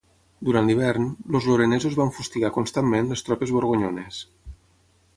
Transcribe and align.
Durant 0.47 0.69
l'hivern, 0.69 1.05
els 1.39 1.49
lorenesos 1.51 1.99
van 2.01 2.11
fustigar 2.17 2.51
constantment 2.57 3.13
les 3.15 3.27
tropes 3.29 3.57
borgonyones. 3.59 4.27